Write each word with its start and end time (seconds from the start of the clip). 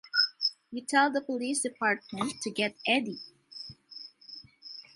You 0.71 0.83
tell 0.83 1.11
the 1.11 1.21
police 1.21 1.61
department 1.61 2.41
to 2.41 2.49
get 2.49 2.75
Eddie. 2.87 3.21